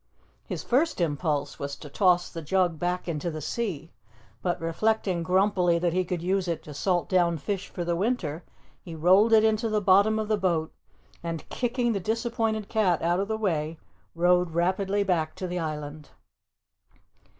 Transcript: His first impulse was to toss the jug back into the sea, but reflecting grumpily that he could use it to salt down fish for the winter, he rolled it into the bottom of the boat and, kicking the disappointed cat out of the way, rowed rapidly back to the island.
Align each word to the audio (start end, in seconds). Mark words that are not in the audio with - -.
His 0.47 0.63
first 0.63 0.99
impulse 0.99 1.59
was 1.59 1.75
to 1.75 1.87
toss 1.87 2.31
the 2.31 2.41
jug 2.41 2.79
back 2.79 3.07
into 3.07 3.29
the 3.29 3.39
sea, 3.39 3.91
but 4.41 4.59
reflecting 4.59 5.21
grumpily 5.21 5.77
that 5.77 5.93
he 5.93 6.03
could 6.03 6.23
use 6.23 6.47
it 6.47 6.63
to 6.63 6.73
salt 6.73 7.07
down 7.07 7.37
fish 7.37 7.67
for 7.67 7.85
the 7.85 7.95
winter, 7.95 8.43
he 8.81 8.95
rolled 8.95 9.31
it 9.31 9.43
into 9.43 9.69
the 9.69 9.79
bottom 9.79 10.17
of 10.17 10.27
the 10.27 10.37
boat 10.39 10.73
and, 11.21 11.47
kicking 11.49 11.93
the 11.93 11.99
disappointed 11.99 12.67
cat 12.67 13.03
out 13.03 13.19
of 13.19 13.27
the 13.27 13.37
way, 13.37 13.77
rowed 14.15 14.55
rapidly 14.55 15.03
back 15.03 15.35
to 15.35 15.45
the 15.47 15.59
island. 15.59 16.09